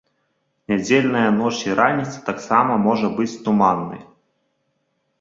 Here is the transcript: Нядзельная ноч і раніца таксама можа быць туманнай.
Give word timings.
Нядзельная 0.71 1.25
ноч 1.41 1.53
і 1.69 1.77
раніца 1.81 2.25
таксама 2.33 2.81
можа 2.89 3.15
быць 3.21 3.31
туманнай. 3.47 4.01